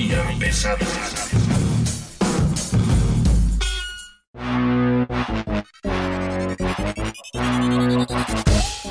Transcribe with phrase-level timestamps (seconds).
[0.00, 0.86] Economía pesada.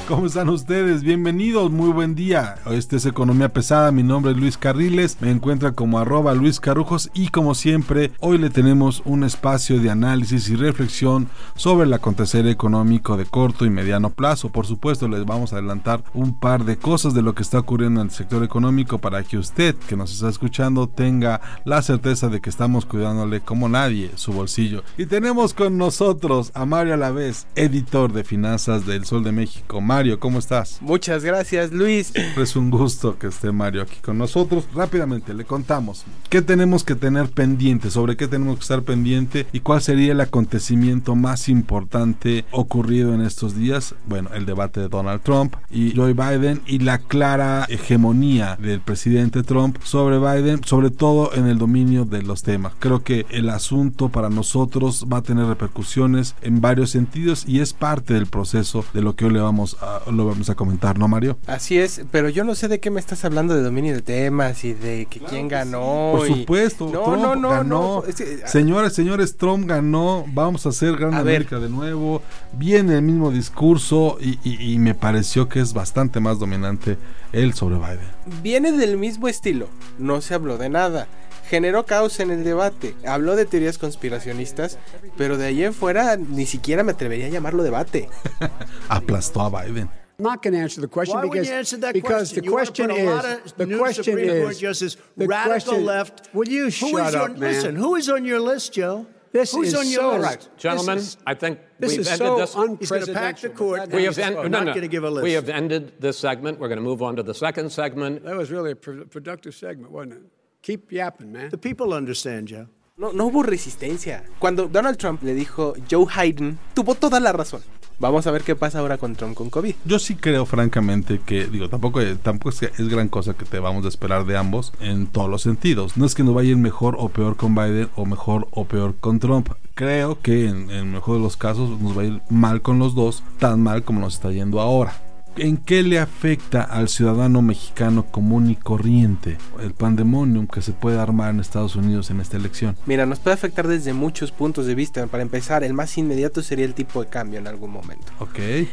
[0.10, 1.04] ¿Cómo están ustedes?
[1.04, 2.56] Bienvenidos, muy buen día.
[2.72, 7.12] Este es Economía Pesada, mi nombre es Luis Carriles, me encuentra como arroba Luis Carujos
[7.14, 12.48] y como siempre, hoy le tenemos un espacio de análisis y reflexión sobre el acontecer
[12.48, 14.50] económico de corto y mediano plazo.
[14.50, 18.02] Por supuesto, les vamos a adelantar un par de cosas de lo que está ocurriendo
[18.02, 22.42] en el sector económico para que usted que nos está escuchando tenga la certeza de
[22.42, 24.82] que estamos cuidándole como nadie su bolsillo.
[24.98, 29.82] Y tenemos con nosotros a Mario Alavés, editor de finanzas del Sol de México.
[29.82, 30.78] Mario, ¿cómo estás?
[30.82, 32.14] Muchas gracias, Luis.
[32.16, 34.66] Es un gusto que esté Mario aquí con nosotros.
[34.74, 39.60] Rápidamente le contamos qué tenemos que tener pendiente, sobre qué tenemos que estar pendiente y
[39.60, 43.94] cuál sería el acontecimiento más importante ocurrido en estos días.
[44.08, 49.44] Bueno, el debate de Donald Trump y Joe Biden y la clara hegemonía del presidente
[49.44, 52.72] Trump sobre Biden, sobre todo en el dominio de los temas.
[52.80, 57.74] Creo que el asunto para nosotros va a tener repercusiones en varios sentidos y es
[57.74, 61.08] parte del proceso de lo que hoy le vamos a lo vamos a comentar, ¿no,
[61.08, 61.38] Mario?
[61.48, 64.64] Así es, pero yo no sé de qué me estás hablando de dominio de temas
[64.64, 66.14] y de que quién ganó.
[66.16, 67.64] Por supuesto, no, Trump no, no, ganó.
[67.64, 70.26] no, es que- Señores, señores, Trump ganó.
[70.34, 71.36] Vamos a hacer Gran A ver.
[71.38, 72.22] América de nuevo.
[72.54, 76.98] Viene el mismo discurso y, y- y me pareció que es bastante más dominante
[77.32, 78.00] él sobre Biden.
[78.42, 79.68] Viene del mismo estilo,
[79.98, 81.08] no se habló de nada.
[81.50, 84.78] Generó caos en el debate, habló de teorías conspiracionistas,
[85.18, 88.08] pero de ahí en fuera ni siquiera me atrevería a llamarlo debate.
[88.90, 89.90] Aplastó a Biden.
[90.20, 92.42] I'm not going to answer the question Why because you answer that because question?
[92.42, 94.98] the You question put a lot is of the new question Supreme Court is justice,
[95.18, 96.30] the radical question- left.
[96.34, 97.54] Will you Who shut is up, on, man?
[97.54, 99.08] Listen, who is on your list, Joe?
[99.32, 100.24] This Who's is on your so- list?
[100.24, 100.48] All right.
[100.58, 102.80] Gentlemen, is- I think This we've is ended so this.
[102.80, 103.90] He's going to pack the court.
[103.92, 105.24] We have, en- no, give a list.
[105.24, 106.60] we have ended this segment.
[106.60, 108.24] We're going to move on to the second segment.
[108.26, 110.22] That was really a pro- productive segment, wasn't it?
[110.62, 111.50] Keep yapping, man.
[111.50, 112.68] The people understand, Joe.
[112.98, 114.26] No, no hubo resistencia.
[114.40, 117.62] Cuando Donald Trump le dijo Joe Biden, tuvo toda la razón.
[117.98, 119.76] Vamos a ver qué pasa ahora con Trump con COVID.
[119.86, 123.60] Yo sí creo francamente que, digo, tampoco, tampoco es, que es gran cosa que te
[123.60, 125.96] vamos a esperar de ambos en todos los sentidos.
[125.96, 129.20] No es que nos vaya mejor o peor con Biden o mejor o peor con
[129.20, 129.50] Trump.
[129.76, 132.80] Creo que en, en el mejor de los casos nos va a ir mal con
[132.80, 134.94] los dos, tan mal como nos está yendo ahora.
[135.40, 141.00] ¿En qué le afecta al ciudadano mexicano común y corriente el pandemonium que se puede
[141.00, 142.76] armar en Estados Unidos en esta elección?
[142.86, 145.06] Mira, nos puede afectar desde muchos puntos de vista.
[145.08, 148.12] Para empezar, el más inmediato sería el tipo de cambio en algún momento.
[148.20, 148.38] Ok.
[148.40, 148.68] Eh,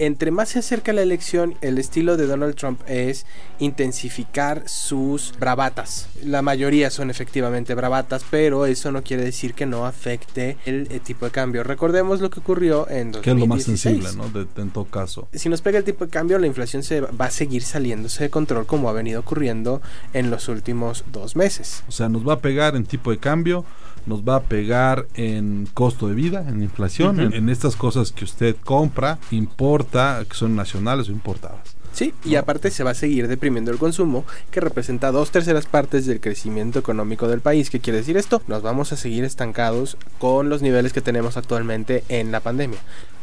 [0.00, 3.26] entre más se acerca la elección, el estilo de Donald Trump es
[3.58, 6.08] intensificar sus bravatas.
[6.24, 11.00] La mayoría son efectivamente bravatas, pero eso no quiere decir que no afecte el, eh,
[11.00, 11.62] tipo de cambio.
[11.64, 13.22] Recordemos lo que ocurrió en 2016.
[13.24, 14.28] Que es lo más sensible, ¿no?
[14.28, 15.28] De- en todo caso.
[15.32, 18.30] Si nos pega el tipo de cambio, la inflación se va a seguir saliéndose de
[18.30, 21.82] control como ha venido ocurriendo en los últimos dos meses.
[21.88, 23.64] O sea, nos va a pegar en tipo de cambio,
[24.06, 28.24] nos va a pegar en costo de vida, en inflación, en, en estas cosas que
[28.24, 31.76] usted compra, importa, que son nacionales o importadas.
[31.92, 36.06] Sí, y aparte se va a seguir deprimiendo el consumo, que representa dos terceras partes
[36.06, 37.68] del crecimiento económico del país.
[37.68, 38.42] ¿Qué quiere decir esto?
[38.46, 42.78] Nos vamos a seguir estancados con los niveles que tenemos actualmente en la pandemia.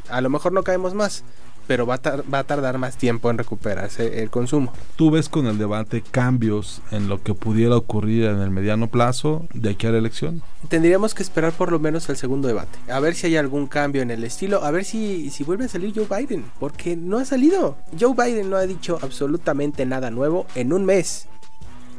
[0.09, 1.23] A lo mejor no caemos más,
[1.69, 4.73] pero va a, tar- va a tardar más tiempo en recuperarse el consumo.
[4.95, 9.45] ¿Tú ves con el debate cambios en lo que pudiera ocurrir en el mediano plazo
[9.53, 10.41] de aquí a la elección?
[10.67, 14.01] Tendríamos que esperar por lo menos el segundo debate, a ver si hay algún cambio
[14.01, 17.25] en el estilo, a ver si, si vuelve a salir Joe Biden, porque no ha
[17.25, 17.77] salido.
[17.99, 21.27] Joe Biden no ha dicho absolutamente nada nuevo en un mes.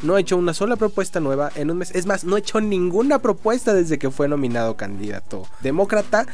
[0.02, 1.90] No ha hecho una sola propuesta nueva en un mes.
[1.94, 6.26] Es más, no ha hecho ninguna propuesta desde que fue nominado candidato demócrata.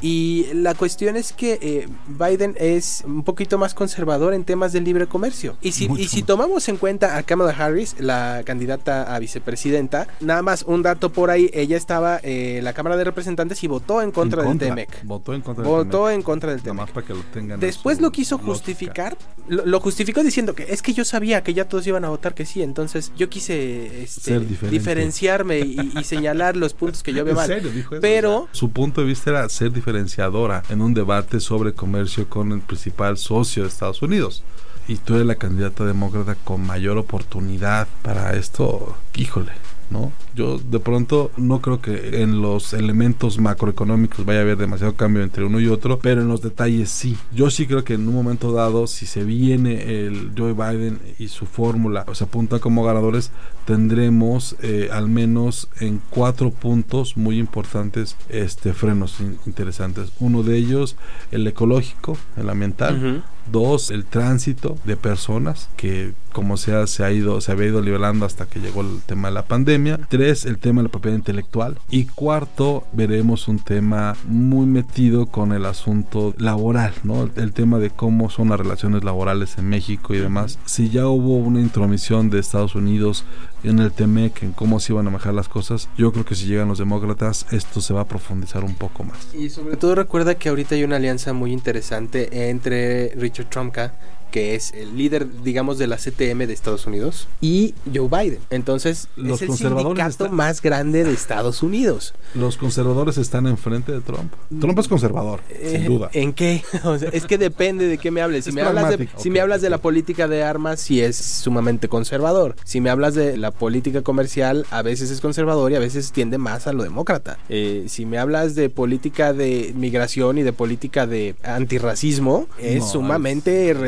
[0.00, 4.80] Y la cuestión es que eh, Biden es un poquito más conservador en temas de
[4.80, 5.56] libre comercio.
[5.62, 10.42] Y si, y si tomamos en cuenta a Kamala Harris, la candidata a vicepresidenta, nada
[10.42, 14.02] más un dato por ahí, ella estaba eh, en la Cámara de Representantes y votó
[14.02, 15.04] en contra, En del TEMEC.
[15.04, 16.14] Votó en contra del Votó TEMEC.
[16.16, 16.80] en contra del Nada TEMEC.
[16.86, 17.54] más para que lo tengan.
[17.54, 18.52] en Después lo quiso lógica.
[18.52, 19.16] justificar,
[19.48, 22.34] lo, lo justificó diciendo que es que yo sabía que ya todos iban a votar
[22.34, 24.70] que sí, entonces yo quise este, diferente.
[24.70, 27.46] diferenciarme y, y señalar los puntos que yo veo ¿En mal.
[27.46, 28.00] serio dijo eso?
[28.02, 32.26] Pero O sea, su punto de vista era ser diferenciadora en un debate sobre comercio
[32.26, 34.42] con el principal socio de Estados Unidos.
[34.86, 39.52] y tú eres la candidata demócrata con mayor oportunidad para esto, híjole,
[39.90, 40.12] ¿no?
[40.34, 45.22] Yo de pronto no creo que en los elementos macroeconómicos vaya a haber demasiado cambio
[45.22, 47.16] entre uno y otro, pero en los detalles sí.
[47.32, 51.28] Yo sí creo que en un momento dado, si se viene el Joe Biden y
[51.28, 53.30] su fórmula se apunta como ganadores,
[53.78, 60.12] tendremos eh, al menos en cuatro puntos muy importantes este frenos in- interesantes.
[60.20, 60.96] Uno de ellos,
[61.32, 63.24] el ecológico, el ambiental.
[63.50, 68.26] Dos, el tránsito de personas que como sea se ha ido, se había ido liberando
[68.26, 70.00] hasta que llegó el tema de la pandemia.
[70.08, 71.78] Tres, el tema de la propiedad intelectual.
[71.88, 77.22] Y cuarto, veremos un tema muy metido con el asunto laboral, ¿no?
[77.22, 80.58] El, el tema de cómo son las relaciones laborales en México y demás.
[80.64, 83.24] Si ya hubo una intromisión de Estados Unidos
[83.62, 86.46] en el TEMEC, en cómo se iban a manejar las cosas, yo creo que si
[86.46, 89.34] llegan los demócratas, esto se va a profundizar un poco más.
[89.34, 93.90] Y sobre todo recuerda que ahorita hay una alianza muy interesante entre जो ट्रम्पका
[94.34, 98.40] que es el líder, digamos, de la CTM de Estados Unidos, y Joe Biden.
[98.50, 102.14] Entonces, Los es el conservadores sindicato más grande de Estados Unidos.
[102.34, 104.32] Los conservadores están enfrente de Trump.
[104.60, 106.10] Trump es conservador, sin Eh, duda.
[106.14, 106.64] ¿En qué?
[106.82, 108.42] O sea, es que depende de qué me hables.
[108.46, 111.14] Si Es me hablas, de, si me hablas de la política de armas, sí es
[111.16, 112.56] sumamente conservador.
[112.64, 116.38] Si me hablas de la política comercial, a veces es conservador y a veces tiende
[116.38, 117.38] más a lo demócrata.
[117.48, 122.88] Eh, si me hablas de política de migración y de política de antirracismo, es No,
[122.88, 123.78] sumamente es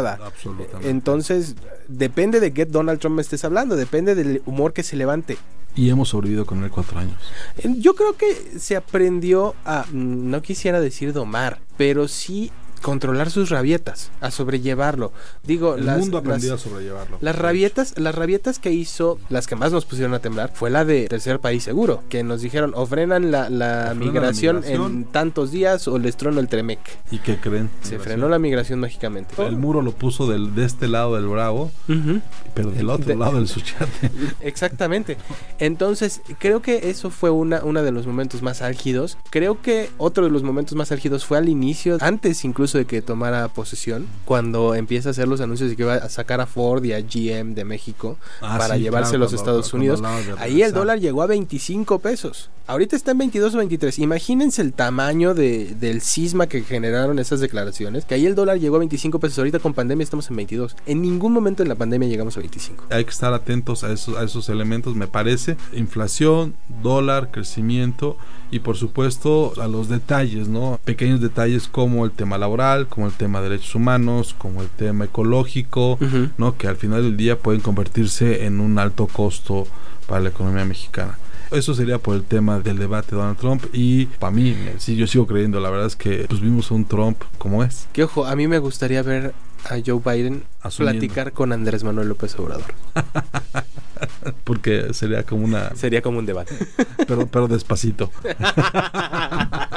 [0.00, 0.26] retrógrada.
[0.26, 0.90] absolutamente.
[0.90, 1.56] Entonces,
[1.88, 5.36] depende de qué Donald Trump me estés hablando, depende del humor que se levante.
[5.74, 7.16] Y hemos sobrevivido con él cuatro años.
[7.64, 13.48] Yo creo que se aprendió a, mm, no quisiera decir domar, pero sí controlar sus
[13.50, 15.12] rabietas, a sobrellevarlo.
[15.44, 17.18] Digo, El las, mundo aprendió las- a sobrellevarlo.
[17.20, 20.84] las rabietas, las rabietas que hizo, las que más nos pusieron a temblar, fue la
[20.84, 23.48] de tercer país seguro, que nos dijeron o frenan la,
[23.96, 24.62] migración, migración.
[24.92, 26.80] en tantos días o les trono el Tremec.
[27.10, 27.70] ¿Y qué creen?
[27.82, 29.34] Se frenó la migración mágicamente.
[29.46, 31.70] El muro lo puso del, de este lado del Bravo,
[32.54, 34.10] pero del otro De- lado del Suchiate.
[34.40, 35.16] Exactamente.
[35.58, 39.16] Entonces, creo que eso fue una, uno de los momentos más álgidos.
[39.30, 43.02] Creo que otro de los momentos más álgidos fue al inicio, antes incluso de que
[43.02, 46.84] tomara posesión, cuando empieza a hacer los anuncios de que iba a sacar a Ford
[46.84, 50.36] y a GM de México Ah, para sí, claro, a Estados cuando- Unidos.
[50.38, 52.50] Ahí el dólar llegó a 25 pesos.
[52.66, 53.98] Ahorita está en 22 o 23.
[53.98, 58.04] Imagínense el tamaño de, del cisma que generaron esas declaraciones.
[58.04, 59.38] Que ahí el dólar llegó a 25 pesos.
[59.38, 60.76] Ahorita con pandemia estamos en 22.
[60.86, 62.86] En ningún momento en la pandemia llegamos a 25.
[62.90, 65.56] Hay que estar atentos a esos, a esos elementos, me parece.
[65.74, 68.16] Inflación, dólar, crecimiento
[68.50, 70.78] y por supuesto a los detalles, ¿no?
[70.84, 75.06] Pequeños detalles como el tema laboral, como el tema de derechos humanos, como el tema
[75.06, 75.98] ecológico.
[76.38, 76.56] ¿no?
[76.56, 79.66] Que al final del día pueden convertirse en un alto costo
[80.06, 81.18] para la economía mexicana.
[81.52, 85.06] Eso sería por el tema del debate de Donald Trump y para mí, sí, yo
[85.06, 87.86] sigo creyendo, la verdad es que pues vimos un Trump como es.
[87.92, 89.34] Que ojo, a mí me gustaría ver
[89.64, 91.00] a Joe Biden Asumiendo.
[91.00, 92.74] platicar con Andrés Manuel López Obrador.
[94.44, 95.74] Porque sería como una...
[95.76, 96.56] Sería como un debate.
[97.06, 98.10] pero, pero despacito.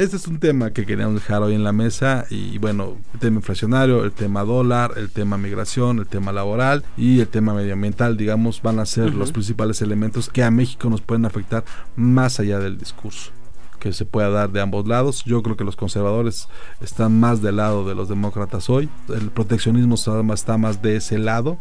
[0.00, 3.36] Este es un tema que queríamos dejar hoy en la mesa y bueno, el tema
[3.36, 8.62] inflacionario, el tema dólar, el tema migración, el tema laboral y el tema medioambiental, digamos,
[8.62, 11.66] van a ser los principales elementos que a México nos pueden afectar
[11.96, 13.32] más allá del discurso
[13.78, 15.22] que se pueda dar de ambos lados.
[15.24, 16.48] Yo creo que los conservadores
[16.80, 18.88] están más del lado de los demócratas hoy.
[19.08, 21.58] El proteccionismo está más, de ese lado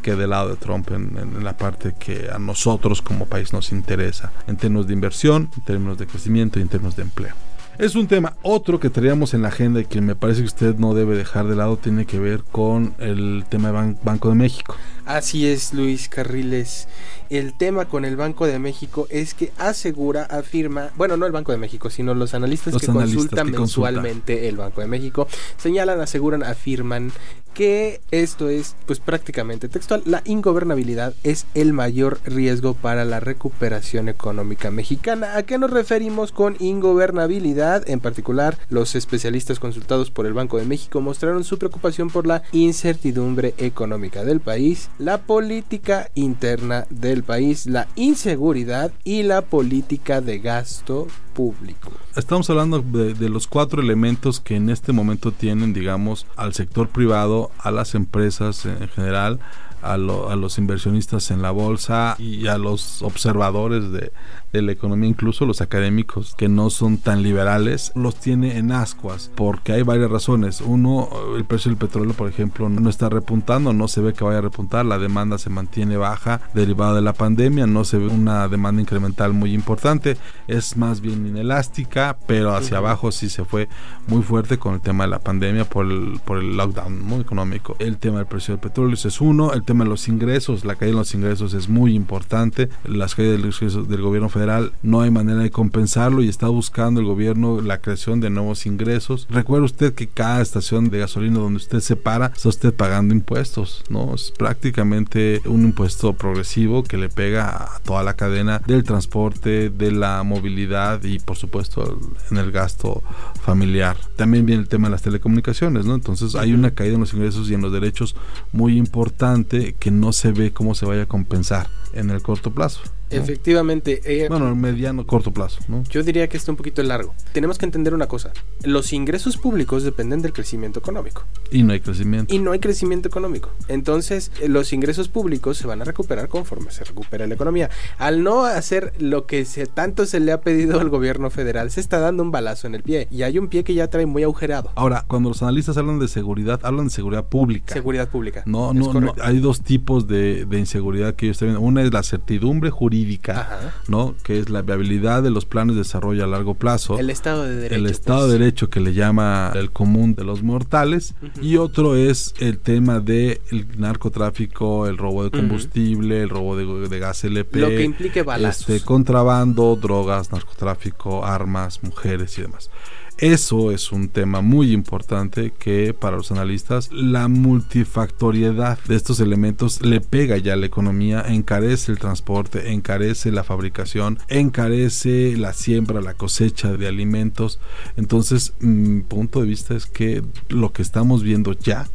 [0.00, 3.70] que del lado de Trump en, en la parte que a nosotros como país nos
[3.70, 7.34] interesa, en términos de inversión, en términos de crecimiento y en términos de empleo.
[7.78, 10.76] Es un tema, otro que traíamos en la agenda y que me parece que usted
[10.76, 14.34] no debe dejar de lado, tiene que ver con el tema de Ban- Banco de
[14.34, 14.76] México.
[15.06, 16.88] Así es, Luis Carriles.
[17.28, 21.50] El tema con el Banco de México es que asegura, afirma, bueno, no el Banco
[21.50, 23.94] de México, sino los analistas Los que analistas consultan que consultan.
[23.94, 27.10] mensualmente el Banco de México, señalan, aseguran, afirman
[27.54, 34.08] que esto es, pues prácticamente textual, la ingobernabilidad es el mayor riesgo para la recuperación
[34.08, 35.36] económica mexicana.
[35.36, 37.88] ¿A qué nos referimos con ingobernabilidad?
[37.88, 42.42] En particular, los especialistas consultados por el Banco de México mostraron su preocupación por la
[42.52, 50.38] incertidumbre económica del país, la política interna del país, la inseguridad y la política de
[50.38, 51.90] gasto público.
[52.16, 57.50] Estamos hablando de, los cuatro elementos que en este momento tienen, digamos, al sector privado,
[57.58, 59.40] a las empresas en general,
[59.80, 64.12] a los inversionistas en la bolsa y a los observadores de,
[64.52, 69.30] de la economía, incluso los académicos que no son tan liberales, los tiene en ascuas,
[69.34, 70.60] porque hay varias razones.
[70.60, 74.38] Uno, el precio del petróleo, por ejemplo, no está repuntando, no se ve que vaya
[74.38, 78.48] a repuntar, la demanda se mantiene baja derivada de la pandemia, no se ve una
[78.48, 80.16] demanda incremental muy importante,
[80.48, 83.68] es más bien inelástica, pero hacia abajo sí se fue
[84.06, 87.76] muy fuerte con el tema de la pandemia por el, por el lockdown muy económico.
[87.78, 90.92] El tema del precio del petróleo es uno, el tema de los ingresos, la caída
[90.92, 94.41] de los ingresos es muy importante, las caídas de los ingresos del gobierno federal
[94.82, 99.26] no hay manera de compensarlo y está buscando el gobierno la creación de nuevos ingresos.
[99.30, 103.84] Recuerde usted que cada estación de gasolina donde usted se para está usted pagando impuestos,
[103.88, 104.14] ¿no?
[104.14, 109.92] Es prácticamente un impuesto progresivo que le pega a toda la cadena del transporte, de
[109.92, 111.98] la movilidad y por supuesto
[112.30, 113.02] en el gasto
[113.42, 113.96] familiar.
[114.16, 115.94] También viene el tema de las telecomunicaciones, ¿no?
[115.94, 118.16] Entonces hay una caída en los ingresos y en los derechos
[118.52, 122.80] muy importante que no se ve cómo se vaya a compensar en el corto plazo.
[122.84, 123.18] ¿no?
[123.18, 124.00] Efectivamente.
[124.04, 125.82] eh, Bueno, en mediano, corto plazo, ¿no?
[125.90, 127.14] Yo diría que está un poquito largo.
[127.32, 128.32] Tenemos que entender una cosa.
[128.62, 131.24] Los ingresos públicos dependen del crecimiento económico.
[131.50, 132.34] Y no hay crecimiento.
[132.34, 133.50] Y no hay crecimiento económico.
[133.68, 137.68] Entonces, eh, los ingresos públicos se van a recuperar conforme se recupera la economía.
[137.98, 141.80] Al no hacer lo que se, tanto se le ha pedido al gobierno federal, se
[141.80, 143.08] está dando un balazo en el pie.
[143.10, 144.70] Y hay un pie que ya trae muy agujerado.
[144.74, 147.74] Ahora, cuando los analistas hablan de seguridad, hablan de seguridad pública.
[147.74, 148.42] Seguridad pública.
[148.46, 151.60] No, no, no, hay dos tipos de, de inseguridad que yo estoy viendo.
[151.60, 153.74] Una es la certidumbre jurídica, Ajá.
[153.88, 154.14] ¿no?
[154.22, 156.98] Que es la viabilidad de los planes de desarrollo a largo plazo.
[156.98, 157.74] El Estado de Derecho.
[157.74, 158.32] el Estado pues.
[158.32, 163.00] de Derecho que le llama el común de los mortales y otro es el tema
[163.00, 167.82] de el narcotráfico, el robo de combustible, el robo de, de gas LP, Lo que
[167.82, 168.68] implique balazos.
[168.68, 172.70] este contrabando, drogas, narcotráfico, armas, mujeres y demás.
[173.18, 179.80] Eso es un tema muy importante que para los analistas la multifactoriedad de estos elementos
[179.82, 186.00] le pega ya a la economía, encarece el transporte, encarece la fabricación, encarece la siembra,
[186.00, 187.60] la cosecha de alimentos.
[187.96, 191.88] Entonces, mi punto de vista es que lo que estamos viendo ya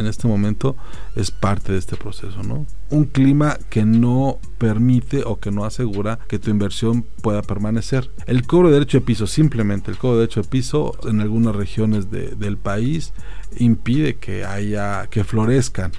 [0.00, 0.76] en este momento
[1.14, 2.66] es parte de este proceso, ¿no?
[2.90, 8.10] Un clima que no permite o que no asegura que tu inversión pueda permanecer.
[8.26, 11.54] El cobro de derecho de piso, simplemente el cobro de derecho de piso en algunas
[11.54, 13.12] regiones de- del país
[13.58, 15.92] impide que haya, que florezcan,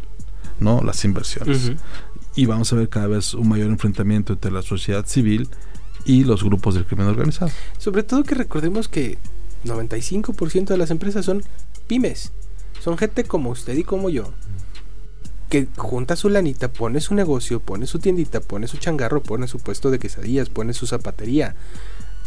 [0.60, 0.82] ¿no?
[0.82, 1.72] Las inversiones.
[2.36, 5.50] Y vamos a ver cada vez un mayor enfrentamiento entre la sociedad civil
[6.06, 7.52] y los grupos del crimen organizado.
[7.78, 9.18] Sobre todo que recordemos que
[9.66, 11.44] 95% de las empresas son
[11.88, 12.32] pymes.
[12.84, 14.34] Son gente como usted y como yo.
[15.50, 19.60] Que junta su lanita, pone su negocio, pone su tiendita, pone su changarro, pone su
[19.60, 21.56] puesto de quesadillas, pone su zapatería.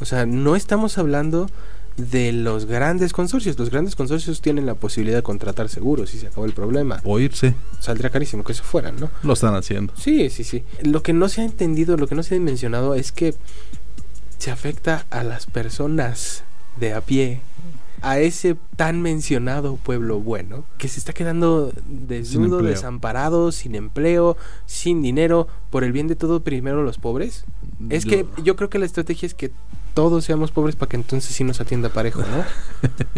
[0.01, 1.49] O sea, no estamos hablando
[1.97, 3.59] de los grandes consorcios.
[3.59, 7.01] Los grandes consorcios tienen la posibilidad de contratar seguros y se acabó el problema.
[7.05, 9.11] O irse, Saldría carísimo que se fueran, ¿no?
[9.23, 9.93] lo están haciendo.
[9.97, 10.65] Sí, sí, sí.
[10.83, 13.35] Lo que no se ha entendido, lo que no se ha mencionado es que
[14.39, 16.45] se afecta a las personas
[16.79, 17.41] de a pie,
[18.05, 25.01] a ese tan mencionado pueblo bueno, que se está quedando desnudo, desamparado, sin empleo, sin
[25.01, 27.47] dinero, por el bien de todo, primero los pobres.
[27.89, 29.53] Es que yo creo que la estrategia es que
[29.95, 32.45] todos seamos pobres para que entonces sí nos atienda parejo, ¿no?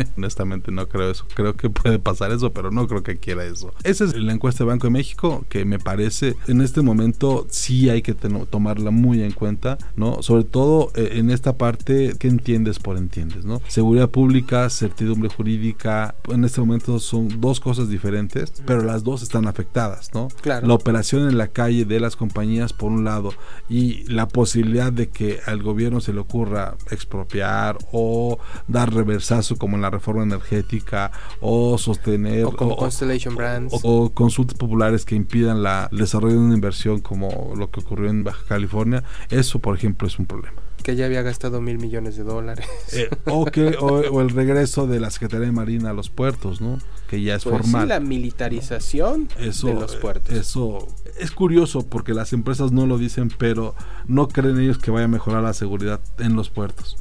[0.17, 1.27] Honestamente no creo eso.
[1.35, 3.73] Creo que puede pasar eso, pero no creo que quiera eso.
[3.83, 7.89] Esa es la encuesta de Banco de México que me parece en este momento sí
[7.91, 10.23] hay que tomarla muy en cuenta, ¿no?
[10.23, 13.61] Sobre todo eh, en esta parte que entiendes por entiendes, ¿no?
[13.69, 19.47] Seguridad pública, certidumbre jurídica, en este momento son dos cosas diferentes, pero las dos están
[19.47, 20.29] afectadas, ¿no?
[20.43, 20.67] Claro.
[20.67, 23.33] La operación en la calle de las compañías por un lado
[23.69, 29.77] y la posibilidad de que al gobierno se le ocurra expropiar o dar reversazo como
[29.77, 33.75] en la reforma energética o sostener O como o- Constellation Brands.
[33.83, 37.81] o, o consultas populares que impidan la, el desarrollo de una inversión como lo que
[37.81, 40.57] ocurrió en Baja California, eso por ejemplo es un problema.
[40.83, 42.67] que ya había gastado mil millones de dólares.
[42.93, 46.61] Eh, o, que, o, o el regreso de la Secretaría de Marina a los puertos,
[46.61, 46.79] ¿no?
[47.09, 47.89] Que ya es Pues sí, formal.
[47.89, 50.35] la militarización Eso, de los puertos.
[50.35, 50.87] Eso
[51.19, 53.75] es curioso porque las empresas no lo dicen, pero
[54.07, 56.97] no creen ellos que vaya a mejorar la seguridad en los puertos.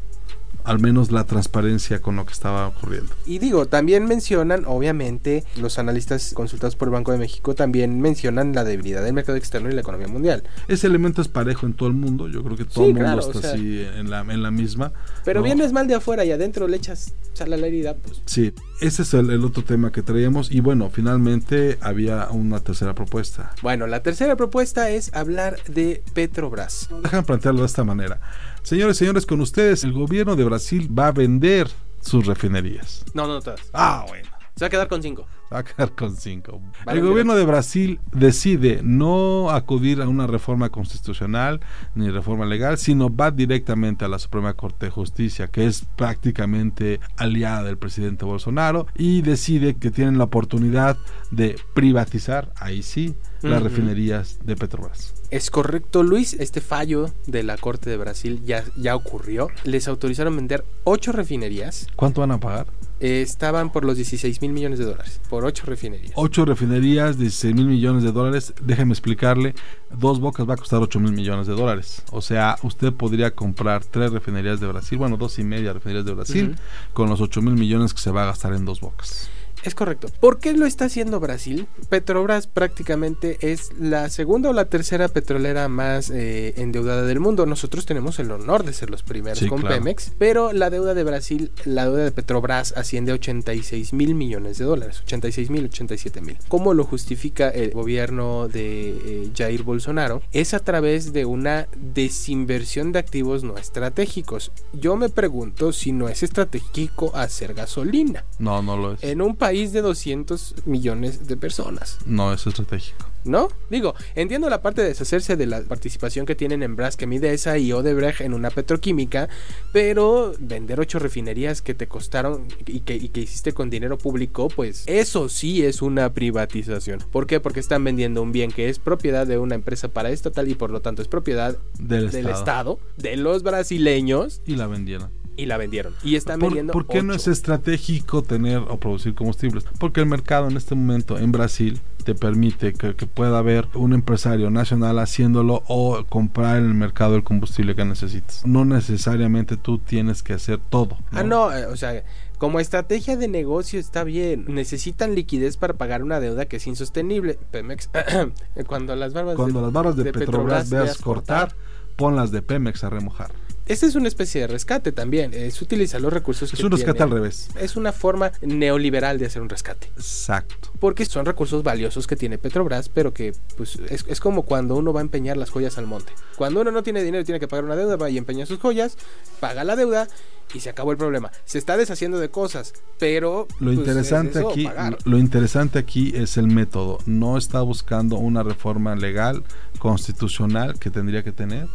[0.66, 3.14] Al menos la transparencia con lo que estaba ocurriendo.
[3.26, 8.54] Y digo, también mencionan, obviamente, los analistas consultados por el Banco de México también mencionan
[8.54, 10.44] la debilidad del mercado externo y la economía mundial.
[10.68, 12.28] Ese elemento es parejo en todo el mundo.
[12.28, 14.42] Yo creo que todo Sí, el mundo claro, está o sea- así en la, en
[14.44, 14.92] la misma.
[15.24, 15.46] Pero ¿no?
[15.46, 19.02] vienes mal de afuera y adentro le echas sal a la herida, pues Sí, ese
[19.04, 20.52] es el, el otro tema que traíamos.
[20.52, 23.52] Y bueno, finalmente había una tercera propuesta.
[23.62, 26.90] Bueno, la tercera propuesta es hablar de Petrobras.
[27.04, 28.20] Déjame plantearlo de esta manera.
[28.66, 31.70] Señores, señores, con ustedes, el gobierno de Brasil va a vender
[32.02, 33.06] sus refinerías.
[33.14, 33.62] No, no todas.
[33.74, 34.28] Ah, bueno.
[34.56, 35.28] Se va a quedar con cinco.
[35.54, 36.62] Va a quedar con 5.
[36.86, 41.60] Vale, el gobierno de Brasil decide no acudir a una reforma constitucional
[41.94, 47.00] ni reforma legal, sino va directamente a la Suprema Corte de Justicia, que es prácticamente
[47.18, 50.98] aliada del presidente Bolsonaro, y decide que tienen la oportunidad
[51.32, 55.14] de privatizar, ahí sí, las refinerías de Petrobras.
[55.30, 56.34] Es correcto, Luis.
[56.34, 59.50] Este fallo de la Corte de Brasil ya, ya ocurrió.
[59.64, 61.88] Les autorizaron vender ocho refinerías.
[61.96, 62.68] ¿Cuánto van a pagar?
[63.00, 65.20] Eh, estaban por los 16 mil millones de dólares.
[65.30, 66.14] Por ocho refinerías.
[66.16, 68.54] Ocho refinerías, 16 mil millones de dólares.
[68.62, 69.54] Déjeme explicarle,
[69.92, 72.04] dos bocas va a costar 8 mil millones de dólares.
[72.12, 76.14] O sea, usted podría comprar tres refinerías de Brasil, bueno, dos y media refinerías de
[76.14, 76.56] Brasil,
[76.94, 79.30] con los 8 mil millones que se va a gastar en dos bocas.
[79.66, 80.08] Es correcto.
[80.20, 81.68] ¿Por qué lo está haciendo Brasil?
[81.90, 87.46] Petrobras prácticamente es la segunda o la tercera petrolera más eh, endeudada del mundo.
[87.46, 89.76] Nosotros tenemos el honor de ser los primeros Sí, con claro.
[89.76, 94.58] Pemex, pero la deuda de Brasil, la deuda de Petrobras asciende a 86 mil millones
[94.60, 96.38] de dólares, 86 mil, 87 mil.
[96.48, 100.22] ¿Cómo lo justifica el gobierno de eh, Jair Bolsonaro?
[100.32, 104.52] Es a través de una desinversión de activos no estratégicos.
[104.74, 109.04] Yo me pregunto si no es estratégico hacer gasolina No, no lo es.
[109.04, 113.06] en un país de 200 millones de personas, No es estratégico.
[113.26, 113.50] ¿no?
[113.72, 117.74] Digo, entiendo la parte de deshacerse de la participación que tienen en Braskem Idesa y
[117.74, 119.30] Odebrecht en una petroquímica,
[119.74, 124.48] pero vender ocho refinerías que te costaron y que, y que hiciste con dinero público,
[124.50, 127.00] pues eso sí es una privatización.
[127.12, 127.40] ¿Por qué?
[127.40, 130.82] Porque están vendiendo un bien que es propiedad de una empresa paraestatal y por lo
[130.82, 132.40] tanto es propiedad Del, del Estado.
[132.40, 135.10] Estado, de los brasileños Y la vendieron.
[135.38, 135.94] Y la vendieron.
[136.04, 139.66] Y están ¿Por, vendiendo por qué no es estratégico tener o producir combustibles?
[139.80, 143.94] Porque el mercado en este momento en Brasil te permite que, que pueda haber un
[143.94, 148.46] empresario nacional haciéndolo o comprar en el mercado el combustible que necesitas.
[148.46, 150.98] No necesariamente tú tienes que hacer todo.
[151.12, 152.04] Ah, no, eh, o sea,
[152.38, 154.46] como estrategia de negocio está bien.
[154.48, 157.40] Necesitan liquidez para pagar una deuda que es insostenible.
[157.52, 157.90] Pemex,
[158.68, 161.56] cuando las barbas Cuando de, las barras de, de Petrobras, veas veas cortar,
[161.96, 163.32] pon las de Pemex a remojar.
[163.68, 165.34] Esta es una especie de rescate también.
[165.34, 167.04] Es utilizar los recursos Es que un rescate tiene.
[167.12, 167.50] al revés.
[167.60, 169.88] Es una forma neoliberal de hacer un rescate.
[169.98, 170.70] Exacto.
[170.80, 174.94] Porque son recursos valiosos que tiene Petrobras, pero que pues es, es como cuando uno
[174.94, 176.14] va a empeñar las joyas al monte.
[176.36, 178.60] Cuando uno no tiene dinero y tiene que pagar una deuda, va y empeña sus
[178.60, 178.98] joyas,
[179.40, 180.08] paga la deuda
[180.54, 181.32] y se acabó el problema.
[181.46, 184.98] Se está deshaciendo de cosas, pero Lo pues, interesante es eso, aquí, pagar.
[185.04, 187.00] lo interesante aquí es el método.
[187.06, 189.44] No está buscando una reforma legal,
[189.80, 191.68] constitucional que tendría que tener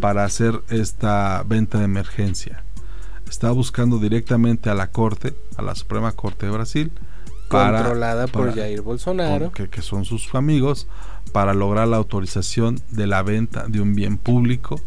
[0.00, 2.62] para hacer esta venta de emergencia.
[3.28, 6.92] Está buscando directamente a la Corte, a la Suprema Corte de Brasil,
[7.48, 9.50] para- controlada por para- Jair Bolsonaro.
[9.52, 10.86] que son sus amigos,
[11.32, 14.80] para lograr la autorización de la venta de un bien público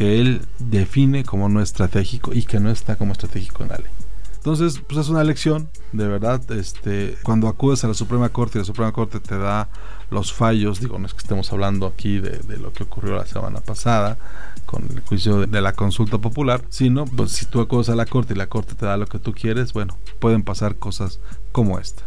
[0.00, 3.90] que él define como no estratégico y que no está como estratégico en la ley.
[4.36, 8.60] Entonces, pues es una lección, de verdad, este, cuando acudes a la Suprema Corte y
[8.62, 9.68] la Suprema Corte te da
[10.10, 13.26] los fallos, digo, no es que estemos hablando aquí de, de lo que ocurrió la
[13.26, 14.16] semana pasada
[14.64, 18.06] con el juicio de, de la consulta popular, sino, pues si tú acudes a la
[18.06, 21.20] Corte y la Corte te da lo que tú quieres, bueno, pueden pasar cosas
[21.52, 22.04] como esta.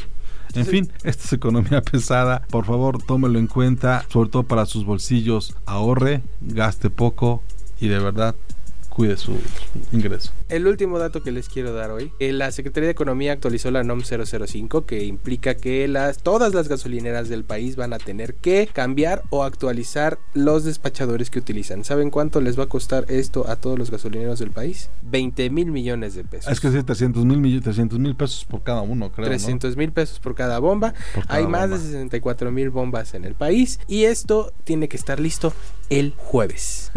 [0.55, 0.71] En Sí.
[0.71, 2.41] fin, esta es economía pesada.
[2.49, 5.55] Por favor, tómelo en cuenta, sobre todo para sus bolsillos.
[5.67, 7.43] Ahorre, gaste poco
[7.83, 8.33] y de verdad
[8.93, 9.35] cuide su
[9.91, 10.31] ingreso.
[10.49, 13.83] El último dato que les quiero dar hoy, eh, la Secretaría de Economía actualizó la
[13.83, 18.69] NOM 005 que implica que las todas las gasolineras del país van a tener que
[18.71, 21.83] cambiar o actualizar los despachadores que utilizan.
[21.83, 24.89] ¿Saben cuánto les va a costar esto a todos los gasolineros del país?
[25.01, 26.51] 20 mil millones de pesos.
[26.51, 29.25] Es que sí, 300 mil 300 mil pesos por cada uno, creo.
[29.25, 29.31] ¿no?
[29.31, 30.93] 300 mil pesos por cada bomba.
[31.15, 34.97] Por cada Hay más de 64 mil bombas en el país y esto tiene que
[34.97, 35.51] estar listo
[35.89, 36.91] el jueves.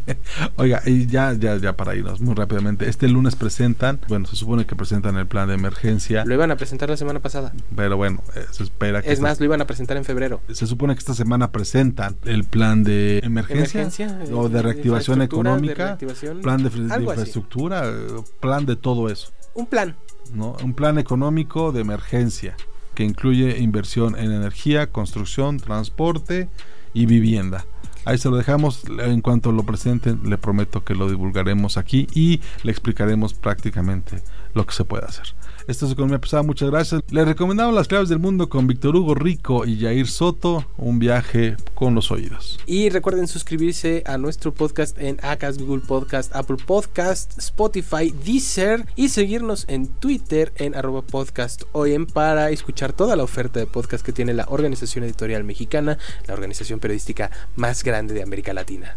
[0.56, 2.88] Oiga, y ya, ya, ya para irnos muy rápidamente.
[2.88, 6.56] Este lunes presentan, bueno, se supone que presentan el plan de emergencia, Lo iban a
[6.56, 7.52] presentar la semana pasada.
[7.76, 9.08] pero bueno, eh, se espera que.
[9.08, 10.40] Es esta- más, lo iban a presentar en febrero.
[10.50, 15.16] se supone que esta semana presentan el plan de emergencia, Emergencia, o eh, de reactivación
[15.20, 17.20] infraestructura, de económica, reactivación, plan de, de algo así.
[17.20, 18.06] infraestructura, eh,
[18.40, 19.32] plan de todo eso.
[19.54, 19.96] Un plan.
[20.32, 20.56] ¿no?
[20.64, 22.56] Un plan económico de emergencia
[22.94, 26.48] que incluye inversión en energía, construcción, transporte
[26.94, 27.64] y vivienda.
[28.04, 28.82] Ahí se lo dejamos.
[28.98, 34.22] En cuanto lo presenten, le prometo que lo divulgaremos aquí y le explicaremos prácticamente
[34.54, 35.34] lo que se puede hacer.
[35.68, 37.02] Esto es Economía Pesada, muchas gracias.
[37.10, 41.56] Les recomendamos las claves del mundo con Víctor Hugo Rico y Jair Soto, un viaje
[41.74, 42.58] con los oídos.
[42.66, 49.10] Y recuerden suscribirse a nuestro podcast en Acast, Google Podcast, Apple Podcast, Spotify, Deezer y
[49.10, 54.12] seguirnos en Twitter en arroba podcast OEM para escuchar toda la oferta de podcast que
[54.12, 58.96] tiene la Organización Editorial Mexicana, la organización periodística más grande de América Latina.